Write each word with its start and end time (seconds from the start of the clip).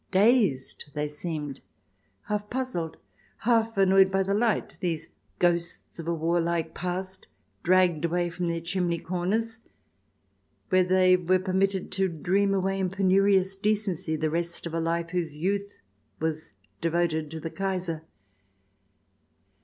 Dazed 0.09 0.85
they 0.95 1.07
seemed, 1.07 1.61
half 2.23 2.49
puzzled, 2.49 2.97
half 3.41 3.77
annoyed 3.77 4.11
by 4.11 4.23
the 4.23 4.33
light, 4.33 4.79
these 4.79 5.09
ghosts 5.37 5.99
of 5.99 6.07
a 6.07 6.13
warlike 6.15 6.73
past 6.73 7.27
dragged 7.61 8.05
away 8.05 8.31
from 8.31 8.47
their 8.47 8.61
chimney 8.61 8.97
corners 8.97 9.59
where 10.69 10.83
they 10.83 11.13
are 11.13 11.37
permitted 11.37 11.91
to 11.91 12.07
dream 12.09 12.51
away 12.51 12.79
in 12.79 12.89
penurious 12.89 13.55
decency 13.55 14.15
the 14.15 14.31
rest 14.31 14.65
of 14.65 14.73
a 14.73 14.79
life 14.79 15.11
whose 15.11 15.37
youth 15.37 15.77
was 16.19 16.53
devoted 16.81 17.29
to 17.29 17.39
the 17.39 17.51
Kaiser. 17.51 18.01